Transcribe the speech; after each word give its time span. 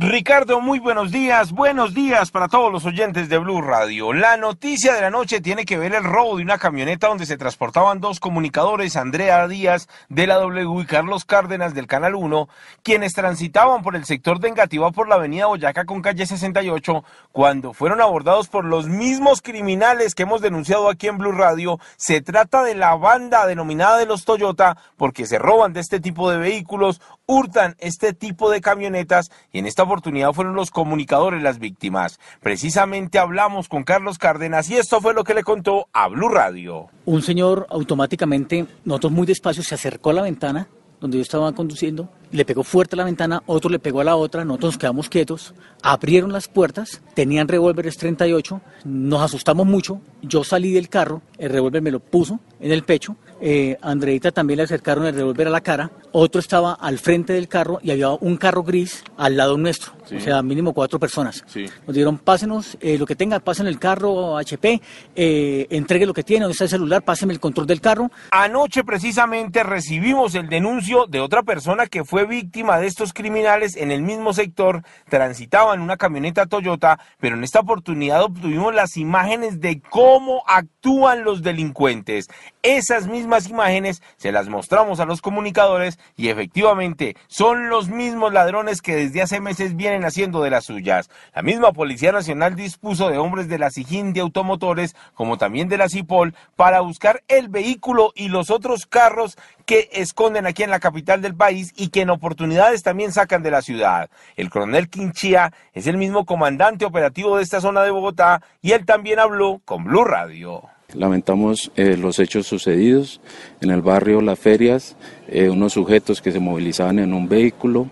Ricardo, 0.00 0.60
muy 0.60 0.78
buenos 0.78 1.10
días. 1.10 1.50
Buenos 1.50 1.92
días 1.92 2.30
para 2.30 2.46
todos 2.46 2.70
los 2.70 2.84
oyentes 2.84 3.28
de 3.28 3.36
Blue 3.36 3.60
Radio. 3.60 4.12
La 4.12 4.36
noticia 4.36 4.94
de 4.94 5.00
la 5.00 5.10
noche 5.10 5.40
tiene 5.40 5.64
que 5.64 5.76
ver 5.76 5.92
el 5.92 6.04
robo 6.04 6.36
de 6.36 6.44
una 6.44 6.56
camioneta 6.56 7.08
donde 7.08 7.26
se 7.26 7.36
transportaban 7.36 7.98
dos 7.98 8.20
comunicadores, 8.20 8.94
Andrea 8.94 9.48
Díaz 9.48 9.88
de 10.08 10.28
la 10.28 10.36
W 10.36 10.82
y 10.82 10.86
Carlos 10.86 11.24
Cárdenas 11.24 11.74
del 11.74 11.88
Canal 11.88 12.14
1, 12.14 12.48
quienes 12.84 13.12
transitaban 13.12 13.82
por 13.82 13.96
el 13.96 14.04
sector 14.04 14.38
de 14.38 14.50
Engativá 14.50 14.92
por 14.92 15.08
la 15.08 15.16
avenida 15.16 15.46
Boyacá 15.46 15.84
con 15.84 16.00
calle 16.00 16.26
68, 16.26 17.02
cuando 17.32 17.72
fueron 17.72 18.00
abordados 18.00 18.46
por 18.46 18.64
los 18.64 18.86
mismos 18.86 19.42
criminales 19.42 20.14
que 20.14 20.22
hemos 20.22 20.40
denunciado 20.40 20.90
aquí 20.90 21.08
en 21.08 21.18
Blue 21.18 21.32
Radio. 21.32 21.80
Se 21.96 22.20
trata 22.20 22.62
de 22.62 22.76
la 22.76 22.94
banda 22.94 23.48
denominada 23.48 23.98
de 23.98 24.06
los 24.06 24.24
Toyota 24.24 24.76
porque 24.96 25.26
se 25.26 25.40
roban 25.40 25.72
de 25.72 25.80
este 25.80 25.98
tipo 25.98 26.30
de 26.30 26.38
vehículos, 26.38 27.00
hurtan 27.26 27.74
este 27.80 28.12
tipo 28.12 28.48
de 28.48 28.60
camionetas 28.60 29.32
y 29.50 29.58
en 29.58 29.66
esta 29.66 29.87
oportunidad 29.88 30.32
fueron 30.32 30.54
los 30.54 30.70
comunicadores 30.70 31.42
las 31.42 31.58
víctimas. 31.58 32.20
Precisamente 32.40 33.18
hablamos 33.18 33.68
con 33.68 33.84
Carlos 33.84 34.18
Cárdenas 34.18 34.70
y 34.70 34.76
esto 34.76 35.00
fue 35.00 35.14
lo 35.14 35.24
que 35.24 35.34
le 35.34 35.42
contó 35.42 35.88
a 35.92 36.08
Blue 36.08 36.28
Radio. 36.28 36.86
Un 37.04 37.22
señor 37.22 37.66
automáticamente, 37.70 38.66
nosotros 38.84 39.12
muy 39.12 39.26
despacio, 39.26 39.62
se 39.62 39.74
acercó 39.74 40.10
a 40.10 40.14
la 40.14 40.22
ventana 40.22 40.68
donde 41.00 41.18
yo 41.18 41.22
estaba 41.22 41.52
conduciendo, 41.52 42.08
le 42.32 42.44
pegó 42.44 42.64
fuerte 42.64 42.96
a 42.96 42.98
la 42.98 43.04
ventana, 43.04 43.42
otro 43.46 43.70
le 43.70 43.78
pegó 43.78 44.00
a 44.00 44.04
la 44.04 44.16
otra, 44.16 44.44
nosotros 44.44 44.74
nos 44.74 44.78
quedamos 44.78 45.08
quietos, 45.08 45.54
abrieron 45.82 46.32
las 46.32 46.48
puertas, 46.48 47.02
tenían 47.14 47.48
revólveres 47.48 47.96
38, 47.96 48.60
nos 48.84 49.22
asustamos 49.22 49.66
mucho, 49.66 50.00
yo 50.22 50.44
salí 50.44 50.72
del 50.72 50.88
carro, 50.88 51.22
el 51.38 51.50
revólver 51.50 51.82
me 51.82 51.90
lo 51.90 52.00
puso 52.00 52.40
en 52.60 52.72
el 52.72 52.82
pecho, 52.82 53.16
eh, 53.40 53.78
Andreita 53.82 54.32
también 54.32 54.56
le 54.56 54.64
acercaron 54.64 55.06
el 55.06 55.14
revólver 55.14 55.46
a 55.46 55.50
la 55.50 55.60
cara, 55.60 55.90
otro 56.12 56.40
estaba 56.40 56.72
al 56.72 56.98
frente 56.98 57.32
del 57.32 57.46
carro 57.46 57.78
y 57.82 57.90
había 57.90 58.10
un 58.10 58.36
carro 58.36 58.64
gris 58.64 59.04
al 59.16 59.36
lado 59.36 59.56
nuestro, 59.56 59.92
o 60.04 60.20
sea, 60.20 60.42
mínimo 60.42 60.72
cuatro 60.72 60.98
personas. 60.98 61.44
Nos 61.86 61.94
dijeron, 61.94 62.18
pásenos 62.18 62.76
eh, 62.80 62.98
lo 62.98 63.06
que 63.06 63.14
tenga, 63.14 63.38
pasen 63.38 63.66
el 63.66 63.78
carro 63.78 64.36
HP, 64.36 64.80
eh, 65.14 65.66
entregue 65.70 66.06
lo 66.06 66.14
que 66.14 66.24
tiene, 66.24 66.44
donde 66.44 66.52
está 66.52 66.64
el 66.64 66.70
celular, 66.70 67.02
pásenme 67.02 67.32
el 67.32 67.40
control 67.40 67.66
del 67.66 67.80
carro. 67.80 68.10
Anoche 68.32 68.82
precisamente 68.82 69.62
recibimos 69.62 70.34
el 70.34 70.48
denuncio 70.48 71.06
de 71.06 71.20
otra 71.20 71.42
persona 71.42 71.86
que 71.86 72.04
fue 72.04 72.26
víctima 72.26 72.78
de 72.78 72.88
estos 72.88 73.12
criminales 73.12 73.76
en 73.76 73.92
el 73.92 74.02
mismo 74.02 74.32
sector, 74.32 74.82
transitaba 75.08 75.74
en 75.74 75.80
una 75.80 75.96
camioneta 75.96 76.46
Toyota, 76.46 76.98
pero 77.20 77.36
en 77.36 77.44
esta 77.44 77.60
oportunidad 77.60 78.24
obtuvimos 78.24 78.74
las 78.74 78.96
imágenes 78.96 79.60
de 79.60 79.80
cómo 79.80 80.42
actúan 80.46 81.22
los 81.22 81.42
delincuentes. 81.42 82.28
Esas 82.62 83.06
mismas 83.06 83.27
imágenes 83.48 84.02
se 84.16 84.32
las 84.32 84.48
mostramos 84.48 85.00
a 85.00 85.04
los 85.04 85.22
comunicadores 85.22 85.98
y 86.16 86.28
efectivamente 86.28 87.16
son 87.28 87.68
los 87.68 87.88
mismos 87.88 88.32
ladrones 88.32 88.82
que 88.82 88.96
desde 88.96 89.22
hace 89.22 89.40
meses 89.40 89.76
vienen 89.76 90.04
haciendo 90.04 90.42
de 90.42 90.50
las 90.50 90.64
suyas. 90.64 91.10
La 91.34 91.42
misma 91.42 91.72
Policía 91.72 92.10
Nacional 92.10 92.56
dispuso 92.56 93.08
de 93.08 93.18
hombres 93.18 93.48
de 93.48 93.58
la 93.58 93.70
SIGIN 93.70 94.12
de 94.12 94.20
automotores 94.20 94.96
como 95.14 95.38
también 95.38 95.68
de 95.68 95.78
la 95.78 95.88
CIPOL 95.88 96.34
para 96.56 96.80
buscar 96.80 97.22
el 97.28 97.48
vehículo 97.48 98.12
y 98.14 98.28
los 98.28 98.50
otros 98.50 98.86
carros 98.86 99.36
que 99.66 99.88
esconden 99.92 100.46
aquí 100.46 100.62
en 100.62 100.70
la 100.70 100.80
capital 100.80 101.20
del 101.20 101.34
país 101.34 101.72
y 101.76 101.88
que 101.88 102.00
en 102.00 102.10
oportunidades 102.10 102.82
también 102.82 103.12
sacan 103.12 103.42
de 103.42 103.50
la 103.50 103.62
ciudad. 103.62 104.10
El 104.36 104.50
coronel 104.50 104.88
Quinchía 104.88 105.52
es 105.74 105.86
el 105.86 105.96
mismo 105.98 106.24
comandante 106.24 106.84
operativo 106.84 107.36
de 107.36 107.42
esta 107.42 107.60
zona 107.60 107.82
de 107.82 107.90
Bogotá 107.90 108.42
y 108.62 108.72
él 108.72 108.86
también 108.86 109.18
habló 109.18 109.60
con 109.64 109.84
Blue 109.84 110.04
Radio. 110.04 110.68
Lamentamos 110.94 111.70
eh, 111.76 111.98
los 111.98 112.18
hechos 112.18 112.46
sucedidos 112.46 113.20
en 113.60 113.70
el 113.70 113.82
barrio 113.82 114.22
Las 114.22 114.38
Ferias, 114.38 114.96
eh, 115.28 115.50
unos 115.50 115.74
sujetos 115.74 116.22
que 116.22 116.32
se 116.32 116.40
movilizaban 116.40 116.98
en 116.98 117.12
un 117.12 117.28
vehículo, 117.28 117.90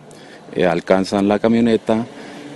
eh, 0.55 0.65
alcanzan 0.65 1.29
la 1.29 1.39
camioneta, 1.39 2.07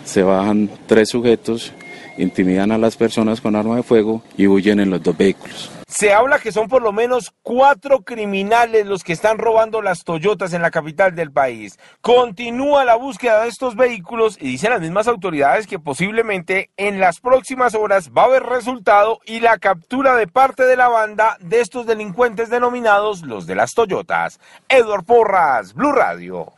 se 0.06 0.22
bajan 0.22 0.70
tres 0.86 1.10
sujetos, 1.10 1.72
intimidan 2.16 2.72
a 2.72 2.78
las 2.78 2.96
personas 2.96 3.42
con 3.42 3.54
arma 3.54 3.76
de 3.76 3.82
fuego 3.82 4.22
y 4.38 4.46
huyen 4.46 4.80
en 4.80 4.88
los 4.88 5.02
dos 5.02 5.14
vehículos. 5.14 5.70
Se 6.00 6.14
habla 6.14 6.38
que 6.38 6.50
son 6.50 6.66
por 6.66 6.80
lo 6.80 6.92
menos 6.92 7.34
cuatro 7.42 8.04
criminales 8.04 8.86
los 8.86 9.04
que 9.04 9.12
están 9.12 9.36
robando 9.36 9.82
las 9.82 10.02
Toyotas 10.02 10.54
en 10.54 10.62
la 10.62 10.70
capital 10.70 11.14
del 11.14 11.30
país. 11.30 11.78
Continúa 12.00 12.86
la 12.86 12.94
búsqueda 12.94 13.42
de 13.42 13.50
estos 13.50 13.76
vehículos 13.76 14.38
y 14.40 14.46
dicen 14.46 14.70
las 14.70 14.80
mismas 14.80 15.08
autoridades 15.08 15.66
que 15.66 15.78
posiblemente 15.78 16.70
en 16.78 17.00
las 17.00 17.20
próximas 17.20 17.74
horas 17.74 18.12
va 18.16 18.22
a 18.22 18.24
haber 18.24 18.44
resultado 18.44 19.20
y 19.26 19.40
la 19.40 19.58
captura 19.58 20.16
de 20.16 20.26
parte 20.26 20.64
de 20.64 20.76
la 20.76 20.88
banda 20.88 21.36
de 21.38 21.60
estos 21.60 21.84
delincuentes 21.84 22.48
denominados 22.48 23.20
los 23.20 23.46
de 23.46 23.56
las 23.56 23.74
Toyotas. 23.74 24.40
Edward 24.70 25.04
Porras, 25.04 25.74
Blue 25.74 25.92
Radio. 25.92 26.50